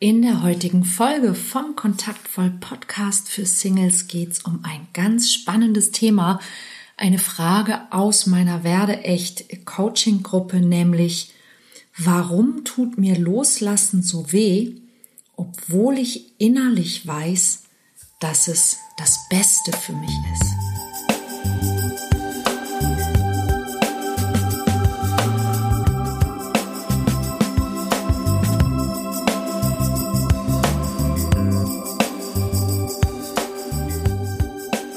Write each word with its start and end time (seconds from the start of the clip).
In 0.00 0.22
der 0.22 0.42
heutigen 0.42 0.84
Folge 0.84 1.34
vom 1.34 1.76
Kontaktvoll 1.76 2.50
Podcast 2.50 3.28
für 3.28 3.46
Singles 3.46 4.08
geht 4.08 4.32
es 4.32 4.40
um 4.40 4.64
ein 4.64 4.88
ganz 4.92 5.32
spannendes 5.32 5.92
Thema, 5.92 6.40
eine 6.96 7.18
Frage 7.18 7.80
aus 7.90 8.26
meiner 8.26 8.64
Werde 8.64 9.04
echt 9.04 9.64
Coaching 9.64 10.24
Gruppe, 10.24 10.56
nämlich 10.56 11.32
warum 11.96 12.64
tut 12.64 12.98
mir 12.98 13.16
Loslassen 13.16 14.02
so 14.02 14.32
weh, 14.32 14.74
obwohl 15.36 15.96
ich 15.96 16.40
innerlich 16.40 17.06
weiß, 17.06 17.62
dass 18.18 18.48
es 18.48 18.78
das 18.98 19.20
Beste 19.30 19.72
für 19.72 19.92
mich 19.92 20.10
ist. 20.34 21.73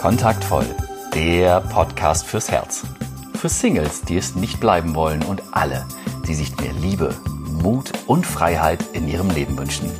Kontaktvoll, 0.08 0.66
der 1.14 1.60
Podcast 1.60 2.26
fürs 2.28 2.50
Herz. 2.50 2.86
Für 3.34 3.50
Singles, 3.50 4.04
die 4.04 4.16
es 4.16 4.36
nicht 4.36 4.62
bleiben 4.62 4.96
wollen 4.96 5.22
und 5.22 5.44
alle, 5.52 5.86
die 6.26 6.34
sich 6.34 6.56
mehr 6.56 6.72
Liebe, 6.72 7.14
Mut 7.62 7.92
und 8.08 8.26
Freiheit 8.26 8.80
in 8.94 9.10
ihrem 9.10 9.30
Leben 9.30 9.58
wünschen. 9.58 9.92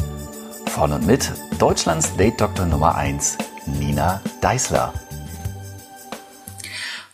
Von 0.68 0.94
und 0.94 1.06
mit 1.06 1.34
Deutschlands 1.60 2.16
Date-Doktor 2.16 2.68
Nummer 2.68 2.96
1, 2.96 3.38
Nina 3.66 4.22
Deißler. 4.40 4.94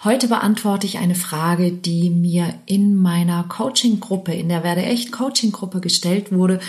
Heute 0.04 0.28
beantworte 0.28 0.86
ich 0.86 1.00
eine 1.00 1.16
Frage, 1.16 1.72
die 1.72 2.12
mir 2.12 2.54
in 2.68 2.96
meiner 2.96 3.46
Coaching-Gruppe, 3.46 4.36
in 4.36 4.50
der 4.50 4.64
Werde 4.64 4.84
echt 4.84 5.12
Coaching-Gruppe 5.12 5.82
gestellt 5.82 6.32
wurde 6.32 6.60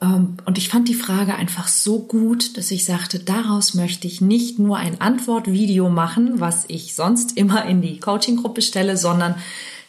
und 0.00 0.58
ich 0.58 0.68
fand 0.68 0.88
die 0.88 0.94
Frage 0.94 1.34
einfach 1.34 1.66
so 1.66 1.98
gut, 1.98 2.56
dass 2.56 2.70
ich 2.70 2.84
sagte, 2.84 3.18
daraus 3.18 3.74
möchte 3.74 4.06
ich 4.06 4.20
nicht 4.20 4.58
nur 4.58 4.76
ein 4.76 5.00
Antwortvideo 5.00 5.88
machen, 5.88 6.38
was 6.38 6.64
ich 6.68 6.94
sonst 6.94 7.36
immer 7.36 7.64
in 7.64 7.82
die 7.82 7.98
Coaching-Gruppe 7.98 8.62
stelle, 8.62 8.96
sondern 8.96 9.34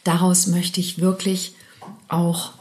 daraus 0.04 0.48
möchte 0.48 0.80
ich 0.80 1.00
wirklich 1.00 1.54
auch 2.08 2.54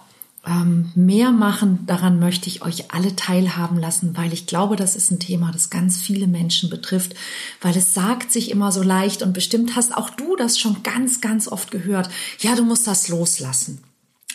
ähm, 0.46 0.92
mehr 0.94 1.30
machen. 1.30 1.86
Daran 1.86 2.20
möchte 2.20 2.48
ich 2.48 2.60
euch 2.60 2.92
alle 2.92 3.16
teilhaben 3.16 3.78
lassen, 3.78 4.14
weil 4.14 4.34
ich 4.34 4.46
glaube, 4.46 4.76
das 4.76 4.94
ist 4.94 5.10
ein 5.10 5.18
Thema, 5.18 5.50
das 5.50 5.70
ganz 5.70 6.02
viele 6.02 6.26
Menschen 6.26 6.68
betrifft, 6.68 7.14
weil 7.62 7.74
es 7.74 7.94
sagt 7.94 8.30
sich 8.30 8.50
immer 8.50 8.72
so 8.72 8.82
leicht 8.82 9.22
und 9.22 9.32
bestimmt 9.32 9.74
hast 9.74 9.96
auch 9.96 10.10
du 10.10 10.36
das 10.36 10.58
schon 10.58 10.82
ganz, 10.82 11.22
ganz 11.22 11.48
oft 11.48 11.70
gehört. 11.70 12.10
Ja, 12.40 12.54
du 12.56 12.62
musst 12.62 12.86
das 12.86 13.08
loslassen 13.08 13.82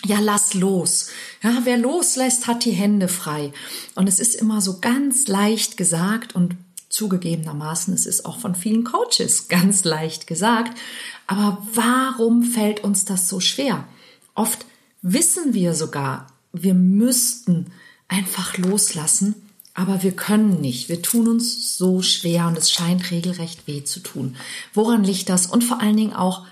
ja, 0.06 0.20
lass 0.20 0.54
los. 0.54 1.08
Ja, 1.42 1.62
wer 1.64 1.78
loslässt, 1.78 2.48
hat 2.48 2.66
die 2.66 2.72
Hände 2.72 3.08
frei. 3.08 3.54
Und 3.96 4.08
es 4.08 4.20
ist 4.20 4.36
immer 4.36 4.62
so 4.62 4.80
ganz 4.80 5.28
leicht 5.28 5.78
gesagt 5.78 6.36
und 6.36 6.56
zugegebenermaßen, 6.90 7.94
es 7.94 8.06
ist 8.06 8.26
auch 8.26 8.38
von 8.40 8.54
vielen 8.54 8.84
Coaches 8.84 9.48
ganz 9.48 9.84
leicht 9.84 10.28
gesagt. 10.28 10.78
Aber 11.26 11.66
warum 11.74 12.44
fällt 12.44 12.84
uns 12.84 13.06
das 13.06 13.30
so 13.30 13.40
schwer? 13.40 13.88
Oft 14.36 14.66
wissen 15.02 15.54
wir 15.54 15.74
sogar, 15.74 16.28
wir 16.52 16.74
müssten 16.74 17.68
einfach 18.08 18.58
loslassen, 18.58 19.36
aber 19.74 20.04
wir 20.04 20.12
können 20.12 20.62
nicht. 20.62 20.88
Wir 20.88 21.02
tun 21.02 21.28
uns 21.28 21.78
so 21.78 22.04
schwer 22.04 22.48
und 22.48 22.58
es 22.58 22.70
scheint 22.70 23.10
regelrecht 23.10 23.66
weh 23.66 23.84
zu 23.84 24.02
tun. 24.02 24.36
Woran 24.74 25.04
liegt 25.04 25.30
das? 25.30 25.48
Und 25.48 25.64
vor 25.64 25.82
allen 25.82 25.98
Dingen 25.98 26.14
auch, 26.14 26.46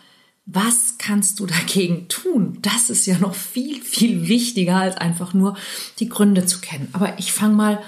was 0.53 0.97
kannst 0.97 1.39
du 1.39 1.45
dagegen 1.45 2.07
tun? 2.07 2.59
Das 2.61 2.89
ist 2.89 3.05
ja 3.05 3.17
noch 3.17 3.35
viel, 3.35 3.81
viel 3.81 4.27
wichtiger, 4.27 4.77
als 4.77 4.97
einfach 4.97 5.33
nur 5.33 5.57
die 5.99 6.09
Gründe 6.09 6.45
zu 6.45 6.59
kennen. 6.59 6.89
Aber 6.93 7.17
ich 7.19 7.31
fange 7.31 7.55
mal 7.55 7.83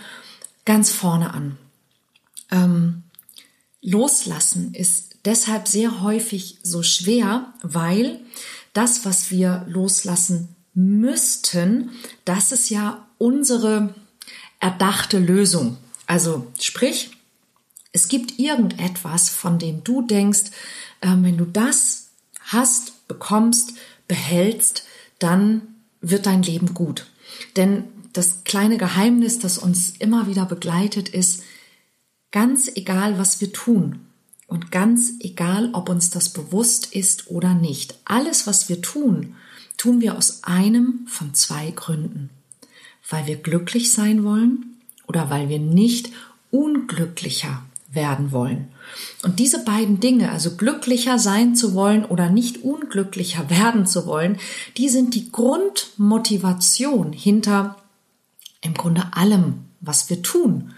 ganz 0.65 0.91
vorne 0.91 1.33
an. 1.33 1.57
Ähm, 2.51 3.03
loslassen 3.81 4.73
ist 4.73 5.17
deshalb 5.25 5.67
sehr 5.67 6.01
häufig 6.01 6.59
so 6.63 6.83
schwer, 6.83 7.53
weil 7.61 8.19
das, 8.73 9.05
was 9.05 9.31
wir 9.31 9.65
loslassen 9.67 10.55
müssten, 10.73 11.91
das 12.25 12.51
ist 12.51 12.69
ja 12.69 13.07
unsere 13.17 13.93
erdachte 14.59 15.19
Lösung. 15.19 15.77
Also 16.07 16.47
sprich, 16.59 17.11
es 17.91 18.07
gibt 18.07 18.39
irgendetwas, 18.39 19.29
von 19.29 19.59
dem 19.59 19.83
du 19.83 20.01
denkst, 20.01 20.51
äh, 21.01 21.07
wenn 21.09 21.37
du 21.37 21.45
das 21.45 22.02
hast, 22.43 23.07
bekommst, 23.07 23.73
behältst, 24.07 24.85
dann 25.19 25.61
wird 26.01 26.25
dein 26.25 26.43
Leben 26.43 26.73
gut. 26.73 27.07
Denn 27.55 27.85
das 28.13 28.43
kleine 28.43 28.77
Geheimnis, 28.77 29.39
das 29.39 29.57
uns 29.57 29.93
immer 29.99 30.27
wieder 30.27 30.45
begleitet, 30.45 31.09
ist, 31.09 31.43
ganz 32.31 32.69
egal, 32.75 33.17
was 33.17 33.41
wir 33.41 33.53
tun 33.53 34.01
und 34.47 34.71
ganz 34.71 35.13
egal, 35.19 35.69
ob 35.73 35.89
uns 35.89 36.09
das 36.09 36.29
bewusst 36.29 36.93
ist 36.93 37.29
oder 37.29 37.53
nicht, 37.53 37.95
alles, 38.05 38.45
was 38.45 38.69
wir 38.69 38.81
tun, 38.81 39.35
tun 39.77 40.01
wir 40.01 40.17
aus 40.17 40.43
einem 40.43 41.07
von 41.07 41.33
zwei 41.33 41.71
Gründen. 41.71 42.29
Weil 43.09 43.27
wir 43.27 43.37
glücklich 43.37 43.91
sein 43.91 44.23
wollen 44.23 44.77
oder 45.07 45.29
weil 45.29 45.49
wir 45.49 45.59
nicht 45.59 46.11
unglücklicher 46.51 47.63
werden 47.91 48.31
wollen. 48.31 48.69
Und 49.23 49.39
diese 49.39 49.63
beiden 49.63 49.99
Dinge, 49.99 50.31
also 50.31 50.55
glücklicher 50.55 51.19
sein 51.19 51.55
zu 51.55 51.73
wollen 51.73 52.05
oder 52.05 52.29
nicht 52.29 52.63
unglücklicher 52.63 53.49
werden 53.49 53.85
zu 53.85 54.05
wollen, 54.05 54.37
die 54.77 54.89
sind 54.89 55.15
die 55.15 55.31
Grundmotivation 55.31 57.13
hinter 57.13 57.77
im 58.61 58.73
Grunde 58.73 59.03
allem, 59.11 59.65
was 59.81 60.09
wir 60.09 60.21
tun 60.21 60.73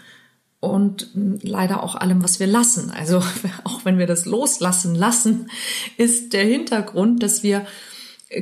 und 0.60 1.10
leider 1.14 1.82
auch 1.82 1.94
allem, 1.94 2.22
was 2.22 2.40
wir 2.40 2.46
lassen. 2.46 2.90
Also 2.90 3.22
auch 3.64 3.84
wenn 3.84 3.98
wir 3.98 4.06
das 4.06 4.26
loslassen 4.26 4.94
lassen, 4.94 5.50
ist 5.96 6.32
der 6.32 6.44
Hintergrund, 6.44 7.22
dass 7.22 7.42
wir 7.42 7.66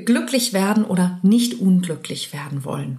glücklich 0.04 0.52
werden 0.52 0.84
oder 0.84 1.18
nicht 1.22 1.60
unglücklich 1.60 2.32
werden 2.32 2.64
wollen. 2.64 2.98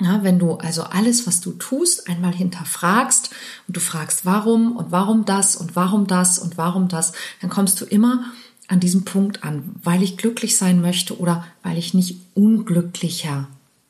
Ja, 0.00 0.22
wenn 0.22 0.38
du 0.38 0.54
also 0.54 0.82
alles, 0.82 1.26
was 1.26 1.40
du 1.40 1.52
tust, 1.52 2.08
einmal 2.08 2.32
hinterfragst 2.32 3.30
und 3.68 3.76
du 3.76 3.80
fragst, 3.80 4.24
warum 4.24 4.76
und 4.76 4.90
warum 4.90 5.26
das 5.26 5.56
und 5.56 5.76
warum 5.76 6.06
das 6.06 6.38
und 6.38 6.56
warum 6.56 6.88
das, 6.88 7.12
dann 7.42 7.50
kommst 7.50 7.80
du 7.80 7.84
immer 7.84 8.24
an 8.66 8.80
diesem 8.80 9.04
Punkt 9.04 9.44
an, 9.44 9.74
weil 9.82 10.02
ich 10.02 10.16
glücklich 10.16 10.56
sein 10.56 10.80
möchte 10.80 11.18
oder 11.18 11.44
weil 11.62 11.76
ich 11.76 11.92
nicht 11.92 12.16
unglücklicher 12.34 13.48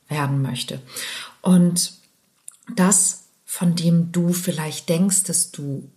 werden 0.09 0.41
möchte. 0.41 0.81
Und 1.41 1.93
das, 2.75 3.25
von 3.45 3.75
dem 3.75 4.11
du 4.11 4.33
vielleicht 4.33 4.89
denkst, 4.89 5.23
dass 5.23 5.51
du 5.51 5.87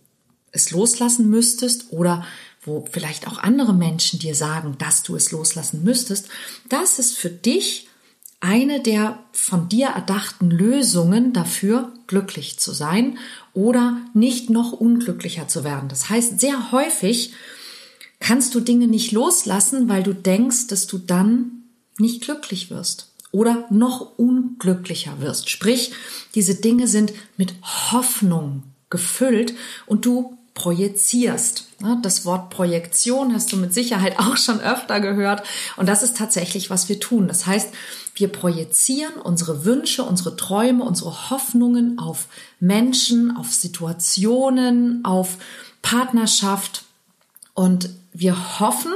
es 0.51 0.71
loslassen 0.71 1.29
müsstest 1.29 1.91
oder 1.91 2.25
wo 2.61 2.87
vielleicht 2.89 3.27
auch 3.27 3.39
andere 3.39 3.73
Menschen 3.73 4.19
dir 4.19 4.33
sagen, 4.33 4.77
dass 4.77 5.03
du 5.03 5.15
es 5.15 5.31
loslassen 5.31 5.83
müsstest, 5.83 6.29
das 6.69 6.99
ist 6.99 7.17
für 7.17 7.29
dich 7.29 7.87
eine 8.39 8.81
der 8.81 9.19
von 9.31 9.69
dir 9.69 9.87
erdachten 9.87 10.51
Lösungen 10.51 11.33
dafür, 11.33 11.91
glücklich 12.07 12.59
zu 12.59 12.71
sein 12.73 13.17
oder 13.53 13.97
nicht 14.13 14.49
noch 14.49 14.71
unglücklicher 14.73 15.47
zu 15.47 15.63
werden. 15.63 15.89
Das 15.89 16.09
heißt, 16.09 16.39
sehr 16.39 16.71
häufig 16.71 17.33
kannst 18.19 18.55
du 18.55 18.59
Dinge 18.59 18.87
nicht 18.87 19.11
loslassen, 19.11 19.89
weil 19.89 20.03
du 20.03 20.13
denkst, 20.13 20.67
dass 20.67 20.87
du 20.87 20.97
dann 20.97 21.63
nicht 21.97 22.21
glücklich 22.21 22.69
wirst 22.69 23.11
oder 23.31 23.65
noch 23.69 24.17
unglücklicher 24.17 25.19
wirst. 25.19 25.49
Sprich, 25.49 25.91
diese 26.35 26.55
Dinge 26.55 26.87
sind 26.87 27.13
mit 27.37 27.53
Hoffnung 27.91 28.63
gefüllt 28.89 29.53
und 29.85 30.05
du 30.05 30.34
projizierst. 30.55 31.65
Das 32.01 32.25
Wort 32.25 32.49
Projektion 32.49 33.33
hast 33.33 33.51
du 33.51 33.57
mit 33.57 33.73
Sicherheit 33.73 34.17
auch 34.19 34.37
schon 34.37 34.59
öfter 34.59 34.99
gehört. 34.99 35.43
Und 35.77 35.87
das 35.87 36.01
ist 36.01 36.17
tatsächlich, 36.17 36.71
was 36.71 36.89
wir 36.89 36.99
tun. 36.99 37.27
Das 37.27 37.45
heißt, 37.45 37.69
wir 38.15 38.29
projizieren 38.29 39.13
unsere 39.15 39.65
Wünsche, 39.65 40.03
unsere 40.03 40.35
Träume, 40.35 40.83
unsere 40.83 41.29
Hoffnungen 41.29 41.99
auf 41.99 42.27
Menschen, 42.59 43.35
auf 43.37 43.53
Situationen, 43.53 45.05
auf 45.05 45.37
Partnerschaft. 45.83 46.85
Und 47.53 47.89
wir 48.13 48.59
hoffen, 48.59 48.93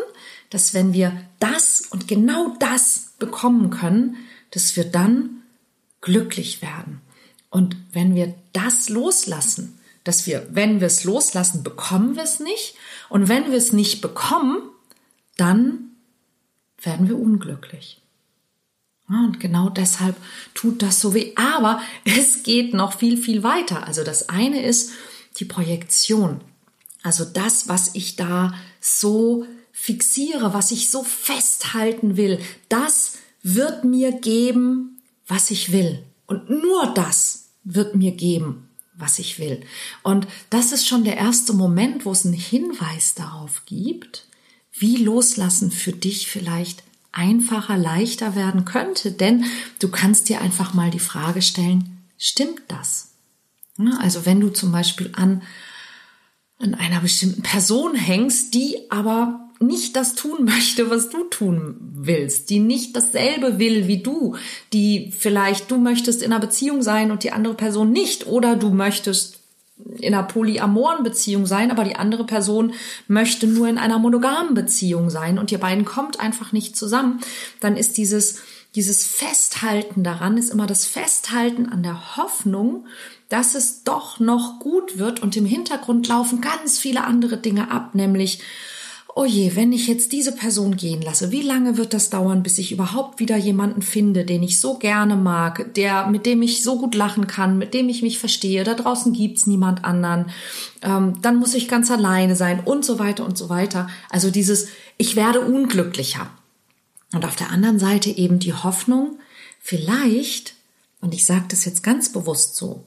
dass 0.50 0.73
wenn 0.73 0.94
wir 0.94 1.13
das 1.39 1.83
und 1.91 2.07
genau 2.07 2.56
das 2.59 3.11
bekommen 3.19 3.69
können, 3.69 4.15
dass 4.51 4.75
wir 4.75 4.85
dann 4.85 5.41
glücklich 6.01 6.61
werden. 6.61 7.01
Und 7.50 7.75
wenn 7.91 8.15
wir 8.15 8.33
das 8.53 8.89
loslassen, 8.89 9.78
dass 10.09 10.25
wir, 10.25 10.47
wenn 10.50 10.79
wir 10.79 10.88
es 10.88 11.03
loslassen, 11.03 11.61
bekommen 11.61 12.15
wir 12.15 12.23
es 12.23 12.39
nicht. 12.39 12.73
Und 13.09 13.29
wenn 13.29 13.51
wir 13.51 13.57
es 13.59 13.73
nicht 13.73 14.01
bekommen, 14.01 14.57
dann 15.38 15.91
werden 16.81 17.07
wir 17.07 17.15
unglücklich. 17.15 18.01
Und 19.07 19.39
genau 19.39 19.69
deshalb 19.69 20.15
tut 20.56 20.81
das 20.81 21.00
so 21.00 21.13
weh. 21.13 21.33
Aber 21.35 21.79
es 22.06 22.41
geht 22.41 22.73
noch 22.73 22.97
viel, 22.97 23.17
viel 23.17 23.44
weiter. 23.44 23.85
Also 23.85 24.03
das 24.03 24.29
eine 24.29 24.63
ist 24.63 24.94
die 25.38 25.45
Projektion. 25.45 26.41
Also 27.03 27.23
das, 27.23 27.67
was 27.67 27.94
ich 27.94 28.15
da 28.15 28.56
so 28.81 29.45
fixiere, 29.71 30.56
was 30.56 30.71
ich 30.71 30.89
so 30.89 31.03
festhalten 31.03 32.17
will, 32.17 32.39
das 32.67 33.19
wird 33.44 33.83
mir 33.83 34.11
geben, 34.11 35.03
was 35.27 35.51
ich 35.51 35.71
will. 35.71 36.03
Und 36.25 36.50
nur 36.50 36.95
das 36.95 37.51
wird 37.63 37.95
mir 37.95 38.13
geben, 38.13 38.69
was 38.99 39.19
ich 39.19 39.39
will. 39.39 39.61
Und 40.03 40.27
das 40.49 40.71
ist 40.71 40.87
schon 40.87 41.03
der 41.03 41.17
erste 41.17 41.53
Moment, 41.53 42.05
wo 42.05 42.11
es 42.11 42.25
einen 42.25 42.35
Hinweis 42.35 43.15
darauf 43.15 43.63
gibt, 43.65 44.27
wie 44.73 44.97
Loslassen 44.97 45.71
für 45.71 45.91
dich 45.91 46.27
vielleicht 46.27 46.83
einfacher, 47.11 47.77
leichter 47.77 48.35
werden 48.35 48.65
könnte. 48.65 49.11
Denn 49.11 49.45
du 49.79 49.89
kannst 49.89 50.29
dir 50.29 50.41
einfach 50.41 50.73
mal 50.73 50.91
die 50.91 50.99
Frage 50.99 51.41
stellen, 51.41 52.05
stimmt 52.17 52.61
das? 52.67 53.09
Also 53.99 54.25
wenn 54.25 54.41
du 54.41 54.49
zum 54.49 54.71
Beispiel 54.71 55.11
an, 55.13 55.41
an 56.59 56.75
einer 56.75 56.99
bestimmten 56.99 57.41
Person 57.41 57.95
hängst, 57.95 58.53
die 58.53 58.91
aber 58.91 59.48
nicht 59.59 59.95
das 59.95 60.15
tun 60.15 60.45
möchte, 60.45 60.89
was 60.89 61.09
du 61.09 61.23
tun 61.25 61.75
willst, 61.95 62.50
die 62.50 62.59
nicht 62.59 62.95
dasselbe 62.95 63.59
will 63.59 63.88
wie 63.88 64.01
du, 64.01 64.35
die 64.73 65.11
vielleicht 65.17 65.69
du 65.69 65.77
möchtest 65.77 66.21
in 66.21 66.31
einer 66.31 66.39
Beziehung 66.39 66.81
sein 66.81 67.11
und 67.11 67.23
die 67.23 67.31
andere 67.31 67.53
Person 67.53 67.91
nicht, 67.91 68.27
oder 68.27 68.56
du 68.56 68.69
möchtest 68.69 69.39
in 70.00 70.13
einer 70.13 70.23
polyamoren 70.23 71.03
Beziehung 71.03 71.45
sein, 71.45 71.71
aber 71.71 71.83
die 71.83 71.95
andere 71.95 72.25
Person 72.25 72.73
möchte 73.07 73.47
nur 73.47 73.67
in 73.67 73.77
einer 73.77 73.97
monogamen 73.97 74.53
Beziehung 74.53 75.09
sein 75.09 75.39
und 75.39 75.51
ihr 75.51 75.57
beiden 75.57 75.85
kommt 75.85 76.19
einfach 76.19 76.51
nicht 76.51 76.75
zusammen, 76.75 77.21
dann 77.59 77.77
ist 77.77 77.97
dieses, 77.97 78.39
dieses 78.75 79.06
Festhalten 79.06 80.03
daran, 80.03 80.38
ist 80.38 80.51
immer 80.51 80.67
das 80.67 80.85
Festhalten 80.85 81.67
an 81.67 81.81
der 81.81 82.17
Hoffnung, 82.17 82.85
dass 83.29 83.56
es 83.56 83.83
doch 83.83 84.19
noch 84.19 84.59
gut 84.59 84.97
wird 84.97 85.21
und 85.21 85.38
im 85.38 85.45
Hintergrund 85.45 86.07
laufen 86.07 86.41
ganz 86.41 86.77
viele 86.77 87.03
andere 87.03 87.38
Dinge 87.38 87.71
ab, 87.71 87.95
nämlich 87.95 88.41
oh 89.19 89.25
je, 89.25 89.57
wenn 89.57 89.74
ich 89.74 89.88
jetzt 89.88 90.13
diese 90.13 90.31
Person 90.31 90.77
gehen 90.77 91.01
lasse, 91.01 91.30
wie 91.30 91.42
lange 91.42 91.75
wird 91.75 91.94
das 91.94 92.10
dauern, 92.10 92.42
bis 92.42 92.57
ich 92.57 92.71
überhaupt 92.71 93.19
wieder 93.19 93.36
jemanden 93.36 93.81
finde, 93.81 94.24
den 94.24 94.42
ich 94.44 94.62
so 94.62 94.75
gerne 94.75 95.18
mag, 95.18 95.74
der, 95.74 96.07
mit 96.07 96.25
dem 96.25 96.42
ich 96.42 96.63
so 96.63 96.80
gut 96.80 96.95
lachen 96.95 97.27
kann, 97.27 97.57
mit 97.57 97.74
dem 97.74 97.89
ich 97.89 98.01
mich 98.01 98.18
verstehe, 98.18 98.63
da 98.63 98.75
draußen 98.75 99.12
gibt's 99.12 99.45
niemand 99.45 99.83
anderen, 99.83 100.31
ähm, 100.81 101.21
dann 101.21 101.36
muss 101.36 101.54
ich 101.54 101.68
ganz 101.68 101.92
alleine 101.92 102.38
sein 102.38 102.62
und 102.63 102.86
so 102.86 102.98
weiter 102.98 103.25
und 103.25 103.38
so 103.38 103.50
weiter. 103.50 103.89
Also 104.10 104.31
dieses, 104.31 104.69
ich 104.98 105.18
werde 105.18 105.42
unglücklicher. 105.42 106.30
Und 107.12 107.25
auf 107.25 107.36
der 107.36 107.50
anderen 107.50 107.77
Seite 107.77 108.12
eben 108.12 108.39
die 108.39 108.54
Hoffnung, 108.54 109.19
vielleicht, 109.60 110.54
und 111.01 111.13
ich 111.13 111.25
sage 111.25 111.44
das 111.50 111.66
jetzt 111.66 111.83
ganz 111.83 112.13
bewusst 112.13 112.56
so, 112.56 112.86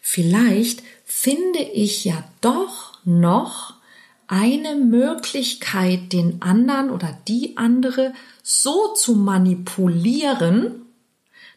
vielleicht 0.00 0.82
finde 1.04 1.60
ich 1.60 2.04
ja 2.04 2.24
doch 2.40 2.98
noch 3.04 3.77
eine 4.28 4.76
Möglichkeit, 4.76 6.12
den 6.12 6.40
anderen 6.42 6.90
oder 6.90 7.18
die 7.26 7.56
andere 7.56 8.14
so 8.42 8.94
zu 8.94 9.14
manipulieren, 9.14 10.82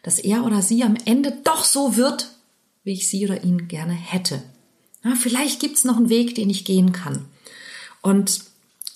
dass 0.02 0.18
er 0.18 0.44
oder 0.44 0.62
sie 0.62 0.82
am 0.82 0.96
Ende 1.04 1.32
doch 1.44 1.64
so 1.64 1.96
wird, 1.96 2.30
wie 2.82 2.92
ich 2.92 3.08
sie 3.08 3.24
oder 3.24 3.44
ihn 3.44 3.68
gerne 3.68 3.92
hätte. 3.92 4.42
Ja, 5.04 5.14
vielleicht 5.14 5.60
gibt's 5.60 5.84
noch 5.84 5.96
einen 5.96 6.08
Weg, 6.08 6.34
den 6.34 6.50
ich 6.50 6.64
gehen 6.64 6.92
kann. 6.92 7.26
Und 8.00 8.40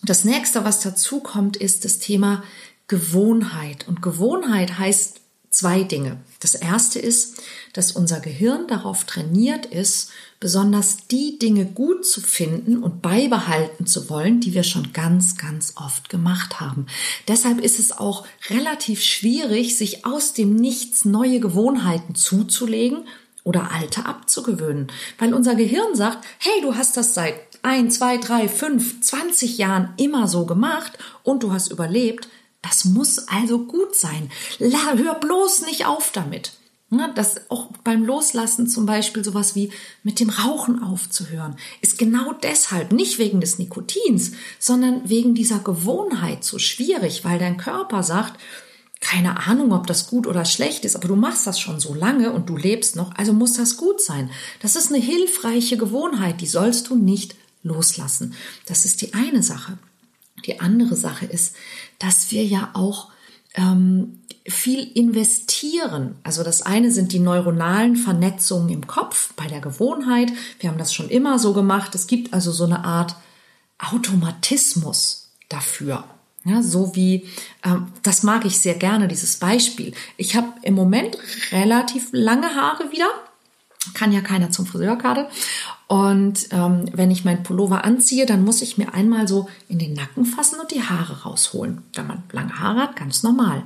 das 0.02 0.24
nächste, 0.24 0.64
was 0.64 0.80
dazu 0.80 1.20
kommt, 1.20 1.56
ist 1.56 1.84
das 1.84 1.98
Thema 1.98 2.42
Gewohnheit. 2.88 3.86
Und 3.88 4.02
Gewohnheit 4.02 4.78
heißt 4.78 5.20
zwei 5.56 5.84
Dinge. 5.84 6.18
Das 6.40 6.54
erste 6.54 6.98
ist, 6.98 7.42
dass 7.72 7.92
unser 7.92 8.20
Gehirn 8.20 8.66
darauf 8.68 9.04
trainiert 9.04 9.64
ist, 9.64 10.10
besonders 10.38 11.06
die 11.10 11.38
Dinge 11.38 11.64
gut 11.64 12.04
zu 12.04 12.20
finden 12.20 12.82
und 12.82 13.00
beibehalten 13.00 13.86
zu 13.86 14.10
wollen, 14.10 14.40
die 14.40 14.52
wir 14.52 14.64
schon 14.64 14.92
ganz, 14.92 15.38
ganz 15.38 15.72
oft 15.76 16.10
gemacht 16.10 16.60
haben. 16.60 16.84
Deshalb 17.26 17.62
ist 17.62 17.78
es 17.78 17.92
auch 17.92 18.26
relativ 18.50 19.02
schwierig, 19.02 19.78
sich 19.78 20.04
aus 20.04 20.34
dem 20.34 20.56
Nichts 20.56 21.06
neue 21.06 21.40
Gewohnheiten 21.40 22.14
zuzulegen 22.14 23.04
oder 23.42 23.70
alte 23.72 24.04
abzugewöhnen, 24.04 24.88
weil 25.18 25.32
unser 25.32 25.54
Gehirn 25.54 25.94
sagt, 25.94 26.26
hey, 26.38 26.60
du 26.60 26.74
hast 26.74 26.98
das 26.98 27.14
seit 27.14 27.34
ein, 27.62 27.90
zwei, 27.90 28.18
drei, 28.18 28.46
fünf, 28.46 29.00
zwanzig 29.00 29.56
Jahren 29.56 29.94
immer 29.96 30.28
so 30.28 30.44
gemacht 30.44 30.98
und 31.22 31.42
du 31.42 31.52
hast 31.52 31.68
überlebt, 31.72 32.28
das 32.66 32.84
muss 32.84 33.28
also 33.28 33.60
gut 33.60 33.94
sein. 33.94 34.30
Hör 34.58 35.14
bloß 35.14 35.66
nicht 35.66 35.86
auf 35.86 36.10
damit. 36.12 36.52
Ne, 36.88 37.10
das 37.16 37.50
auch 37.50 37.72
beim 37.82 38.04
Loslassen 38.04 38.68
zum 38.68 38.86
Beispiel 38.86 39.24
sowas 39.24 39.56
wie 39.56 39.72
mit 40.04 40.20
dem 40.20 40.30
Rauchen 40.30 40.84
aufzuhören, 40.84 41.56
ist 41.80 41.98
genau 41.98 42.32
deshalb, 42.32 42.92
nicht 42.92 43.18
wegen 43.18 43.40
des 43.40 43.58
Nikotins, 43.58 44.32
sondern 44.60 45.08
wegen 45.08 45.34
dieser 45.34 45.58
Gewohnheit 45.58 46.44
so 46.44 46.60
schwierig, 46.60 47.24
weil 47.24 47.40
dein 47.40 47.56
Körper 47.56 48.04
sagt, 48.04 48.40
keine 49.00 49.48
Ahnung, 49.48 49.72
ob 49.72 49.88
das 49.88 50.06
gut 50.06 50.28
oder 50.28 50.44
schlecht 50.44 50.84
ist, 50.84 50.94
aber 50.94 51.08
du 51.08 51.16
machst 51.16 51.44
das 51.44 51.58
schon 51.58 51.80
so 51.80 51.92
lange 51.92 52.30
und 52.32 52.48
du 52.48 52.56
lebst 52.56 52.94
noch, 52.94 53.16
also 53.16 53.32
muss 53.32 53.54
das 53.54 53.76
gut 53.76 54.00
sein. 54.00 54.30
Das 54.62 54.76
ist 54.76 54.92
eine 54.92 55.02
hilfreiche 55.02 55.76
Gewohnheit, 55.76 56.40
die 56.40 56.46
sollst 56.46 56.88
du 56.88 56.94
nicht 56.94 57.34
loslassen. 57.64 58.34
Das 58.66 58.84
ist 58.84 59.02
die 59.02 59.12
eine 59.12 59.42
Sache. 59.42 59.76
Die 60.44 60.60
andere 60.60 60.94
Sache 60.96 61.26
ist, 61.26 61.56
dass 61.98 62.30
wir 62.30 62.44
ja 62.44 62.70
auch 62.74 63.10
ähm, 63.54 64.20
viel 64.46 64.90
investieren. 64.94 66.16
Also 66.22 66.44
das 66.44 66.62
eine 66.62 66.90
sind 66.90 67.12
die 67.12 67.18
neuronalen 67.18 67.96
Vernetzungen 67.96 68.68
im 68.68 68.86
Kopf 68.86 69.32
bei 69.34 69.46
der 69.46 69.60
Gewohnheit. 69.60 70.32
Wir 70.60 70.70
haben 70.70 70.78
das 70.78 70.94
schon 70.94 71.08
immer 71.08 71.38
so 71.38 71.52
gemacht. 71.52 71.94
Es 71.94 72.06
gibt 72.06 72.32
also 72.32 72.52
so 72.52 72.64
eine 72.64 72.84
Art 72.84 73.16
Automatismus 73.78 75.30
dafür. 75.48 76.04
Ja, 76.44 76.62
so 76.62 76.94
wie, 76.94 77.28
ähm, 77.64 77.88
das 78.02 78.22
mag 78.22 78.44
ich 78.44 78.60
sehr 78.60 78.74
gerne, 78.74 79.08
dieses 79.08 79.36
Beispiel. 79.38 79.92
Ich 80.16 80.36
habe 80.36 80.46
im 80.62 80.74
Moment 80.74 81.18
relativ 81.50 82.10
lange 82.12 82.54
Haare 82.54 82.92
wieder. 82.92 83.08
Kann 83.94 84.12
ja 84.12 84.20
keiner 84.20 84.50
zum 84.50 84.64
Friseur 84.64 84.96
gerade. 84.96 85.28
Und 85.88 86.48
ähm, 86.50 86.86
wenn 86.92 87.12
ich 87.12 87.24
meinen 87.24 87.44
Pullover 87.44 87.84
anziehe, 87.84 88.26
dann 88.26 88.44
muss 88.44 88.60
ich 88.60 88.76
mir 88.76 88.92
einmal 88.92 89.28
so 89.28 89.48
in 89.68 89.78
den 89.78 89.92
Nacken 89.92 90.24
fassen 90.24 90.58
und 90.58 90.72
die 90.72 90.82
Haare 90.82 91.22
rausholen. 91.22 91.82
Wenn 91.94 92.08
man 92.08 92.24
lange 92.32 92.58
Haare 92.58 92.80
hat, 92.80 92.96
ganz 92.96 93.22
normal. 93.22 93.62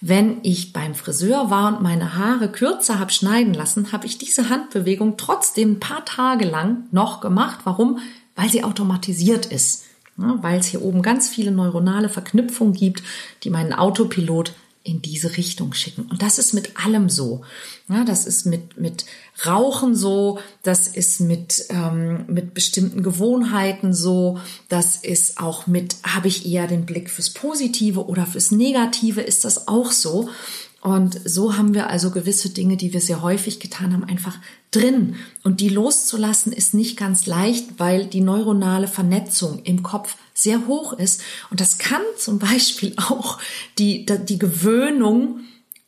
Wenn 0.00 0.38
ich 0.42 0.72
beim 0.72 0.94
Friseur 0.94 1.50
war 1.50 1.68
und 1.68 1.82
meine 1.82 2.16
Haare 2.16 2.50
kürzer 2.50 2.98
habe 2.98 3.12
schneiden 3.12 3.52
lassen, 3.52 3.92
habe 3.92 4.06
ich 4.06 4.16
diese 4.16 4.48
Handbewegung 4.48 5.18
trotzdem 5.18 5.72
ein 5.72 5.80
paar 5.80 6.06
Tage 6.06 6.46
lang 6.46 6.84
noch 6.92 7.20
gemacht. 7.20 7.60
Warum? 7.64 7.98
Weil 8.36 8.48
sie 8.48 8.64
automatisiert 8.64 9.44
ist. 9.44 9.84
Ja, 10.16 10.38
weil 10.40 10.60
es 10.60 10.66
hier 10.66 10.82
oben 10.82 11.02
ganz 11.02 11.28
viele 11.28 11.50
neuronale 11.50 12.08
Verknüpfungen 12.08 12.72
gibt, 12.72 13.02
die 13.44 13.50
meinen 13.50 13.74
Autopilot 13.74 14.54
in 14.82 15.02
diese 15.02 15.36
Richtung 15.36 15.74
schicken. 15.74 16.06
Und 16.10 16.22
das 16.22 16.38
ist 16.38 16.54
mit 16.54 16.82
allem 16.82 17.10
so. 17.10 17.42
Ja, 17.88 18.04
das 18.04 18.26
ist 18.26 18.46
mit, 18.46 18.78
mit 18.78 19.04
Rauchen 19.44 19.94
so, 19.94 20.38
das 20.62 20.86
ist 20.86 21.20
mit, 21.20 21.66
ähm, 21.68 22.24
mit 22.28 22.54
bestimmten 22.54 23.02
Gewohnheiten 23.02 23.92
so, 23.92 24.40
das 24.68 24.96
ist 24.96 25.38
auch 25.38 25.66
mit, 25.66 25.96
habe 26.02 26.28
ich 26.28 26.46
eher 26.46 26.66
den 26.66 26.86
Blick 26.86 27.10
fürs 27.10 27.30
Positive 27.30 28.06
oder 28.06 28.24
fürs 28.24 28.52
Negative, 28.52 29.20
ist 29.20 29.44
das 29.44 29.68
auch 29.68 29.90
so. 29.90 30.30
Und 30.80 31.20
so 31.28 31.58
haben 31.58 31.74
wir 31.74 31.90
also 31.90 32.10
gewisse 32.10 32.50
Dinge, 32.50 32.78
die 32.78 32.94
wir 32.94 33.02
sehr 33.02 33.20
häufig 33.20 33.60
getan 33.60 33.92
haben, 33.92 34.04
einfach 34.04 34.38
drin. 34.70 35.16
Und 35.42 35.60
die 35.60 35.68
loszulassen 35.68 36.52
ist 36.52 36.72
nicht 36.72 36.96
ganz 36.96 37.26
leicht, 37.26 37.78
weil 37.78 38.06
die 38.06 38.22
neuronale 38.22 38.88
Vernetzung 38.88 39.62
im 39.64 39.82
Kopf 39.82 40.16
sehr 40.32 40.66
hoch 40.66 40.94
ist. 40.94 41.20
Und 41.50 41.60
das 41.60 41.76
kann 41.76 42.00
zum 42.16 42.38
Beispiel 42.38 42.94
auch 42.96 43.38
die, 43.78 44.06
die 44.06 44.38
Gewöhnung 44.38 45.40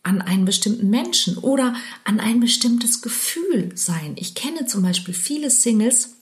an 0.03 0.21
einen 0.21 0.45
bestimmten 0.45 0.91
Menschen 0.91 1.39
oder 1.39 1.75
an 2.05 2.21
ein 2.21 2.41
bestimmtes 2.41 3.01
Gefühl 3.01 3.73
sein. 3.75 4.13
Ich 4.17 4.35
kenne 4.35 4.67
zum 4.67 4.83
Beispiel 4.83 5.15
viele 5.15 5.49
Singles, 5.49 6.17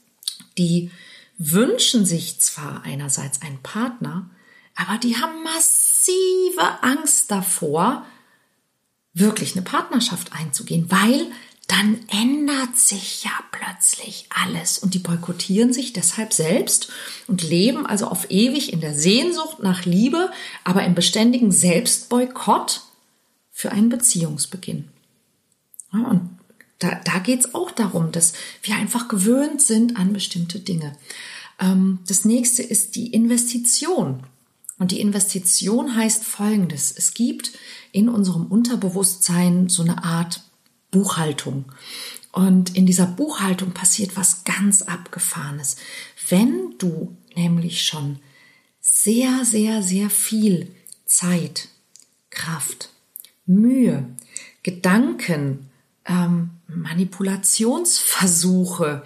die 0.58 0.90
wünschen 1.38 2.04
sich 2.04 2.38
zwar 2.40 2.82
einerseits 2.84 3.42
einen 3.42 3.58
Partner, 3.62 4.28
aber 4.76 4.98
die 4.98 5.16
haben 5.16 5.42
massive 5.42 6.82
Angst 6.82 7.30
davor, 7.30 8.04
wirklich 9.12 9.54
eine 9.54 9.62
Partnerschaft 9.62 10.32
einzugehen, 10.32 10.90
weil 10.90 11.26
dann 11.66 12.00
ändert 12.08 12.76
sich 12.76 13.22
ja 13.22 13.30
plötzlich 13.52 14.26
alles 14.28 14.78
und 14.78 14.94
die 14.94 14.98
boykottieren 14.98 15.72
sich 15.72 15.92
deshalb 15.92 16.32
selbst 16.32 16.90
und 17.28 17.42
leben 17.42 17.86
also 17.86 18.06
auf 18.08 18.28
ewig 18.30 18.72
in 18.72 18.80
der 18.80 18.94
Sehnsucht 18.94 19.62
nach 19.62 19.84
Liebe, 19.84 20.32
aber 20.64 20.84
im 20.84 20.96
beständigen 20.96 21.52
Selbstboykott 21.52 22.82
für 23.52 23.70
einen 23.70 23.88
Beziehungsbeginn. 23.88 24.88
Ja, 25.92 26.00
und 26.08 26.38
da, 26.80 27.00
da 27.04 27.18
geht 27.18 27.40
es 27.40 27.54
auch 27.54 27.70
darum, 27.70 28.10
dass 28.10 28.32
wir 28.62 28.74
einfach 28.74 29.06
gewöhnt 29.06 29.62
sind 29.62 29.96
an 29.96 30.12
bestimmte 30.12 30.58
Dinge. 30.58 30.96
Ähm, 31.60 32.00
das 32.08 32.24
nächste 32.24 32.62
ist 32.62 32.96
die 32.96 33.12
Investition. 33.12 34.24
Und 34.78 34.92
die 34.92 35.00
Investition 35.00 35.94
heißt 35.94 36.24
Folgendes. 36.24 36.92
Es 36.96 37.12
gibt 37.12 37.52
in 37.92 38.09
unserem 38.09 38.47
Unterbewusstsein 38.47 39.68
so 39.68 39.82
eine 39.82 40.04
Art 40.04 40.42
Buchhaltung. 40.90 41.66
Und 42.32 42.76
in 42.76 42.87
dieser 42.87 43.06
Buchhaltung 43.06 43.73
passiert 43.73 44.16
was 44.16 44.44
ganz 44.44 44.82
Abgefahrenes. 44.82 45.76
Wenn 46.28 46.75
du 46.78 47.16
nämlich 47.35 47.82
schon 47.85 48.20
sehr, 48.80 49.44
sehr, 49.44 49.82
sehr 49.82 50.09
viel 50.11 50.73
Zeit, 51.06 51.66
Kraft, 52.30 52.90
Mühe, 53.47 54.09
Gedanken 54.62 55.70
ähm, 56.06 56.50
Manipulationsversuche 56.68 59.02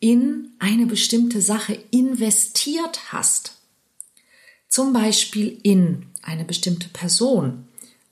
in 0.00 0.52
eine 0.58 0.86
bestimmte 0.86 1.42
Sache 1.42 1.78
investiert 1.90 3.12
hast, 3.12 3.58
zum 4.68 4.92
Beispiel 4.92 5.58
in 5.62 6.06
eine 6.22 6.44
bestimmte 6.44 6.88
Person, 6.88 7.67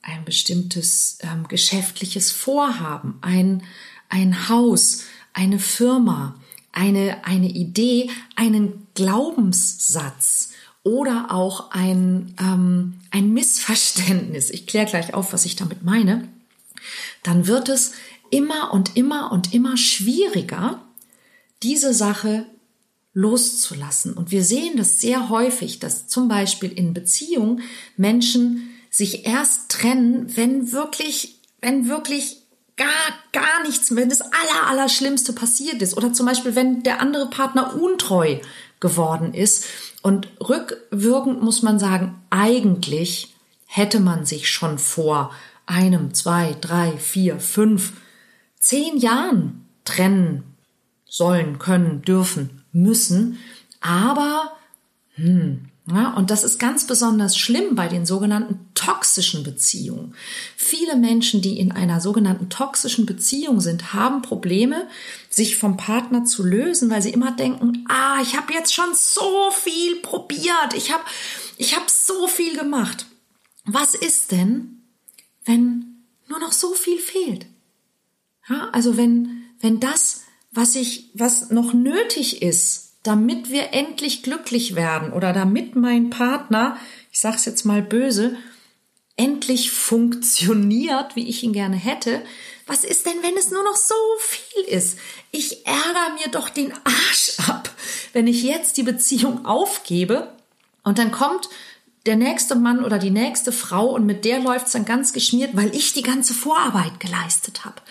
ein 0.06 0.24
bestimmtes 0.24 1.18
ähm, 1.22 1.48
geschäftliches 1.48 2.30
Vorhaben, 2.30 3.18
ein, 3.22 3.62
ein 4.08 4.48
Haus, 4.48 5.02
eine 5.32 5.58
Firma, 5.58 6.40
eine, 6.72 7.24
eine 7.24 7.48
Idee, 7.48 8.10
einen 8.36 8.86
Glaubenssatz 8.94 10.50
oder 10.84 11.32
auch 11.32 11.72
ein, 11.72 12.34
ähm, 12.40 13.00
ein 13.10 13.32
Missverständnis. 13.32 14.50
Ich 14.50 14.66
kläre 14.66 14.86
gleich 14.86 15.12
auf, 15.12 15.32
was 15.32 15.44
ich 15.44 15.56
damit 15.56 15.82
meine. 15.82 16.28
Dann 17.24 17.48
wird 17.48 17.68
es 17.68 17.92
immer 18.30 18.72
und 18.72 18.96
immer 18.96 19.32
und 19.32 19.52
immer 19.52 19.76
schwieriger, 19.76 20.82
diese 21.64 21.92
Sache 21.92 22.46
loszulassen. 23.12 24.12
Und 24.12 24.30
wir 24.30 24.44
sehen 24.44 24.76
das 24.76 25.00
sehr 25.00 25.30
häufig, 25.30 25.80
dass 25.80 26.06
zum 26.06 26.28
Beispiel 26.28 26.70
in 26.70 26.94
Beziehungen 26.94 27.62
Menschen 27.96 28.68
sich 28.96 29.26
erst 29.26 29.68
trennen, 29.70 30.34
wenn 30.38 30.72
wirklich, 30.72 31.38
wenn 31.60 31.86
wirklich 31.86 32.38
gar, 32.78 32.88
gar 33.32 33.62
nichts, 33.64 33.94
wenn 33.94 34.08
das 34.08 34.22
aller, 34.22 34.68
aller 34.70 34.88
Schlimmste 34.88 35.34
passiert 35.34 35.82
ist. 35.82 35.98
Oder 35.98 36.14
zum 36.14 36.24
Beispiel, 36.24 36.54
wenn 36.54 36.82
der 36.82 37.02
andere 37.02 37.28
Partner 37.28 37.78
untreu 37.78 38.38
geworden 38.80 39.34
ist. 39.34 39.66
Und 40.00 40.28
rückwirkend 40.40 41.42
muss 41.42 41.60
man 41.60 41.78
sagen, 41.78 42.22
eigentlich 42.30 43.34
hätte 43.66 44.00
man 44.00 44.24
sich 44.24 44.48
schon 44.48 44.78
vor 44.78 45.30
einem, 45.66 46.14
zwei, 46.14 46.56
drei, 46.58 46.96
vier, 46.96 47.38
fünf, 47.38 47.92
zehn 48.58 48.96
Jahren 48.96 49.66
trennen 49.84 50.42
sollen, 51.04 51.58
können, 51.58 52.00
dürfen, 52.00 52.62
müssen. 52.72 53.38
Aber, 53.82 54.52
hm, 55.16 55.68
ja, 55.88 56.14
und 56.14 56.30
das 56.30 56.42
ist 56.42 56.58
ganz 56.58 56.86
besonders 56.86 57.36
schlimm 57.36 57.76
bei 57.76 57.88
den 57.88 58.06
sogenannten 58.06 58.68
toxischen 58.86 59.42
Beziehungen. 59.42 60.14
Viele 60.56 60.94
Menschen, 60.96 61.42
die 61.42 61.58
in 61.58 61.72
einer 61.72 62.00
sogenannten 62.00 62.48
toxischen 62.50 63.04
Beziehung 63.04 63.60
sind, 63.60 63.92
haben 63.92 64.22
Probleme, 64.22 64.86
sich 65.28 65.56
vom 65.56 65.76
Partner 65.76 66.24
zu 66.24 66.44
lösen, 66.44 66.88
weil 66.88 67.02
sie 67.02 67.10
immer 67.10 67.32
denken, 67.32 67.84
ah, 67.88 68.20
ich 68.22 68.36
habe 68.36 68.52
jetzt 68.52 68.72
schon 68.72 68.94
so 68.94 69.50
viel 69.50 69.96
probiert, 69.96 70.74
ich 70.76 70.92
habe 70.92 71.02
ich 71.58 71.74
hab 71.74 71.90
so 71.90 72.28
viel 72.28 72.56
gemacht. 72.56 73.06
Was 73.64 73.94
ist 73.94 74.30
denn, 74.30 74.82
wenn 75.44 76.04
nur 76.28 76.38
noch 76.38 76.52
so 76.52 76.72
viel 76.74 76.98
fehlt? 76.98 77.46
Ja, 78.48 78.68
also 78.70 78.96
wenn, 78.96 79.42
wenn 79.60 79.80
das, 79.80 80.22
was 80.52 80.76
ich, 80.76 81.10
was 81.14 81.50
noch 81.50 81.72
nötig 81.72 82.42
ist, 82.42 82.92
damit 83.02 83.50
wir 83.50 83.72
endlich 83.72 84.22
glücklich 84.22 84.76
werden 84.76 85.12
oder 85.12 85.32
damit 85.32 85.74
mein 85.74 86.10
Partner, 86.10 86.76
ich 87.10 87.20
sage 87.20 87.36
es 87.36 87.44
jetzt 87.46 87.64
mal 87.64 87.82
böse, 87.82 88.36
endlich 89.16 89.70
funktioniert, 89.70 91.16
wie 91.16 91.28
ich 91.28 91.42
ihn 91.42 91.52
gerne 91.52 91.76
hätte. 91.76 92.22
Was 92.66 92.84
ist 92.84 93.06
denn, 93.06 93.22
wenn 93.22 93.36
es 93.36 93.50
nur 93.50 93.62
noch 93.62 93.76
so 93.76 93.94
viel 94.18 94.64
ist? 94.64 94.98
Ich 95.30 95.66
ärgere 95.66 96.14
mir 96.14 96.30
doch 96.30 96.48
den 96.48 96.72
Arsch 96.84 97.38
ab, 97.48 97.70
wenn 98.12 98.26
ich 98.26 98.42
jetzt 98.42 98.76
die 98.76 98.82
Beziehung 98.82 99.46
aufgebe 99.46 100.32
und 100.82 100.98
dann 100.98 101.12
kommt 101.12 101.48
der 102.06 102.16
nächste 102.16 102.54
Mann 102.54 102.84
oder 102.84 102.98
die 102.98 103.10
nächste 103.10 103.52
Frau 103.52 103.86
und 103.86 104.06
mit 104.06 104.24
der 104.24 104.38
läuft 104.40 104.66
es 104.66 104.72
dann 104.72 104.84
ganz 104.84 105.12
geschmiert, 105.12 105.50
weil 105.54 105.74
ich 105.74 105.92
die 105.92 106.02
ganze 106.02 106.34
Vorarbeit 106.34 107.00
geleistet 107.00 107.64
habe. 107.64 107.82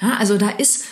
Ja, 0.00 0.16
also 0.16 0.36
da 0.36 0.50
ist 0.50 0.84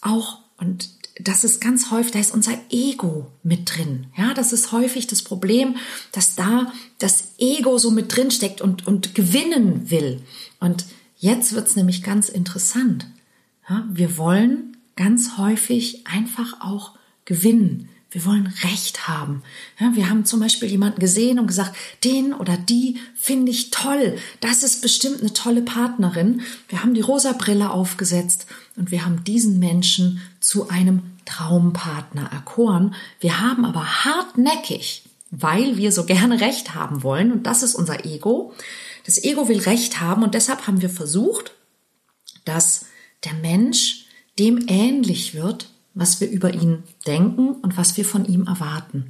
auch, 0.00 0.38
und 0.58 0.88
das 1.20 1.44
ist 1.44 1.60
ganz 1.60 1.90
häufig, 1.90 2.12
da 2.12 2.20
ist 2.20 2.34
unser 2.34 2.58
Ego 2.70 3.30
mit 3.42 3.76
drin. 3.76 4.06
Ja, 4.16 4.34
das 4.34 4.52
ist 4.52 4.72
häufig 4.72 5.06
das 5.06 5.22
Problem, 5.22 5.76
dass 6.12 6.34
da 6.34 6.72
das 6.98 7.32
Ego 7.38 7.78
so 7.78 7.90
mit 7.90 8.14
drin 8.14 8.30
steckt 8.30 8.60
und, 8.60 8.86
und 8.86 9.14
gewinnen 9.14 9.90
will. 9.90 10.20
Und 10.60 10.86
jetzt 11.16 11.54
wird's 11.54 11.76
nämlich 11.76 12.02
ganz 12.02 12.28
interessant. 12.28 13.06
Ja, 13.68 13.86
wir 13.90 14.16
wollen 14.16 14.76
ganz 14.96 15.36
häufig 15.38 16.06
einfach 16.06 16.60
auch 16.60 16.92
gewinnen. 17.24 17.88
Wir 18.10 18.24
wollen 18.24 18.46
Recht 18.62 19.06
haben. 19.06 19.42
Ja, 19.78 19.92
wir 19.94 20.08
haben 20.08 20.24
zum 20.24 20.40
Beispiel 20.40 20.70
jemanden 20.70 20.98
gesehen 20.98 21.38
und 21.38 21.46
gesagt, 21.46 21.76
den 22.04 22.32
oder 22.32 22.56
die 22.56 22.98
finde 23.14 23.50
ich 23.52 23.70
toll. 23.70 24.16
Das 24.40 24.62
ist 24.62 24.80
bestimmt 24.80 25.20
eine 25.20 25.34
tolle 25.34 25.60
Partnerin. 25.60 26.40
Wir 26.68 26.82
haben 26.82 26.94
die 26.94 27.02
rosa 27.02 27.32
Brille 27.32 27.70
aufgesetzt 27.70 28.46
und 28.76 28.90
wir 28.90 29.04
haben 29.04 29.24
diesen 29.24 29.58
Menschen 29.58 30.22
zu 30.40 30.70
einem 30.70 31.02
Traumpartner 31.26 32.32
erkoren. 32.32 32.94
Wir 33.20 33.40
haben 33.40 33.66
aber 33.66 34.04
hartnäckig, 34.04 35.02
weil 35.30 35.76
wir 35.76 35.92
so 35.92 36.04
gerne 36.04 36.40
Recht 36.40 36.74
haben 36.74 37.02
wollen, 37.02 37.30
und 37.30 37.42
das 37.46 37.62
ist 37.62 37.74
unser 37.74 38.06
Ego. 38.06 38.54
Das 39.04 39.22
Ego 39.22 39.48
will 39.48 39.60
Recht 39.60 40.00
haben 40.00 40.22
und 40.22 40.34
deshalb 40.34 40.66
haben 40.66 40.80
wir 40.80 40.88
versucht, 40.88 41.52
dass 42.46 42.86
der 43.24 43.34
Mensch 43.34 44.06
dem 44.38 44.64
ähnlich 44.68 45.34
wird, 45.34 45.68
was 45.98 46.20
wir 46.20 46.30
über 46.30 46.54
ihn 46.54 46.84
denken 47.06 47.50
und 47.50 47.76
was 47.76 47.96
wir 47.96 48.04
von 48.04 48.24
ihm 48.24 48.46
erwarten. 48.46 49.08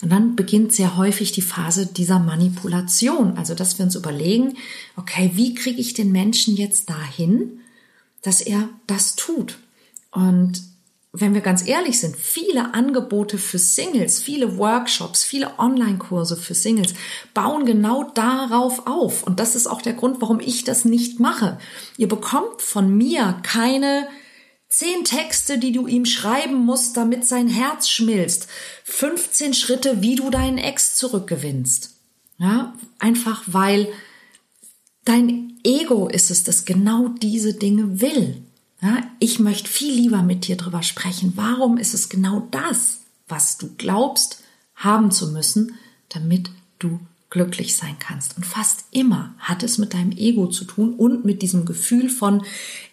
Und 0.00 0.10
dann 0.10 0.36
beginnt 0.36 0.72
sehr 0.72 0.96
häufig 0.96 1.32
die 1.32 1.42
Phase 1.42 1.86
dieser 1.86 2.18
Manipulation, 2.18 3.36
also 3.36 3.54
dass 3.54 3.78
wir 3.78 3.84
uns 3.84 3.94
überlegen, 3.94 4.56
okay, 4.96 5.32
wie 5.34 5.54
kriege 5.54 5.80
ich 5.80 5.92
den 5.92 6.12
Menschen 6.12 6.56
jetzt 6.56 6.88
dahin, 6.88 7.60
dass 8.22 8.40
er 8.40 8.70
das 8.86 9.16
tut? 9.16 9.58
Und 10.12 10.62
wenn 11.12 11.34
wir 11.34 11.40
ganz 11.42 11.66
ehrlich 11.66 12.00
sind, 12.00 12.16
viele 12.16 12.72
Angebote 12.72 13.36
für 13.36 13.58
Singles, 13.58 14.22
viele 14.22 14.56
Workshops, 14.56 15.24
viele 15.24 15.58
Online-Kurse 15.58 16.36
für 16.36 16.54
Singles 16.54 16.94
bauen 17.34 17.66
genau 17.66 18.04
darauf 18.14 18.86
auf. 18.86 19.24
Und 19.24 19.40
das 19.40 19.56
ist 19.56 19.66
auch 19.66 19.82
der 19.82 19.94
Grund, 19.94 20.22
warum 20.22 20.40
ich 20.40 20.64
das 20.64 20.84
nicht 20.84 21.20
mache. 21.20 21.58
Ihr 21.98 22.08
bekommt 22.08 22.62
von 22.62 22.96
mir 22.96 23.40
keine 23.42 24.06
zehn 24.70 25.04
Texte, 25.04 25.58
die 25.58 25.72
du 25.72 25.86
ihm 25.86 26.06
schreiben 26.06 26.64
musst, 26.64 26.96
damit 26.96 27.26
sein 27.26 27.48
Herz 27.48 27.88
schmilzt. 27.90 28.48
15 28.84 29.52
Schritte, 29.52 30.00
wie 30.00 30.14
du 30.14 30.30
deinen 30.30 30.58
Ex 30.58 30.94
zurückgewinnst. 30.94 31.96
Ja, 32.38 32.74
einfach 32.98 33.42
weil 33.46 33.92
dein 35.04 35.58
Ego 35.64 36.08
ist 36.08 36.30
es, 36.30 36.44
das 36.44 36.64
genau 36.64 37.08
diese 37.08 37.52
Dinge 37.52 38.00
will. 38.00 38.42
Ja, 38.80 39.02
ich 39.18 39.38
möchte 39.38 39.68
viel 39.68 39.92
lieber 39.92 40.22
mit 40.22 40.46
dir 40.46 40.56
drüber 40.56 40.82
sprechen. 40.82 41.34
Warum 41.36 41.76
ist 41.76 41.92
es 41.92 42.08
genau 42.08 42.48
das, 42.50 43.02
was 43.28 43.58
du 43.58 43.74
glaubst 43.76 44.42
haben 44.74 45.10
zu 45.10 45.32
müssen, 45.32 45.74
damit 46.08 46.50
du 46.78 46.98
glücklich 47.30 47.76
sein 47.76 47.96
kannst. 47.98 48.36
Und 48.36 48.44
fast 48.44 48.84
immer 48.90 49.34
hat 49.38 49.62
es 49.62 49.78
mit 49.78 49.94
deinem 49.94 50.12
Ego 50.12 50.48
zu 50.48 50.64
tun 50.64 50.94
und 50.94 51.24
mit 51.24 51.42
diesem 51.42 51.64
Gefühl 51.64 52.10
von, 52.10 52.44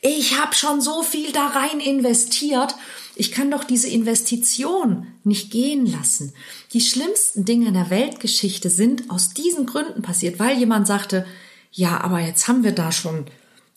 ich 0.02 0.40
habe 0.40 0.56
schon 0.56 0.80
so 0.80 1.04
viel 1.04 1.32
da 1.32 1.48
rein 1.48 1.80
investiert, 1.80 2.76
ich 3.16 3.32
kann 3.32 3.50
doch 3.50 3.64
diese 3.64 3.90
Investition 3.90 5.08
nicht 5.24 5.50
gehen 5.50 5.88
lassen. 5.88 6.34
Die 6.74 6.82
schlimmsten 6.82 7.46
Dinge 7.46 7.70
in 7.70 7.74
der 7.74 7.90
Weltgeschichte 7.90 8.70
sind 8.70 9.10
aus 9.10 9.34
diesen 9.34 9.66
Gründen 9.66 10.04
passiert, 10.04 10.40
weil 10.40 10.58
jemand 10.58 10.86
sagte, 10.86 11.26
ja, 11.72 12.00
aber 12.02 12.20
jetzt 12.20 12.48
haben 12.48 12.64
wir 12.64 12.74
da 12.74 12.92
schon 12.92 13.26